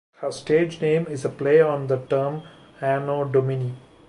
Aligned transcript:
Her 0.17 0.31
stage 0.31 0.81
name 0.81 1.05
is 1.05 1.25
a 1.25 1.29
play 1.29 1.61
on 1.61 1.85
the 1.85 1.97
term 1.99 2.41
Anno 2.81 3.23
Domini. 3.23 3.75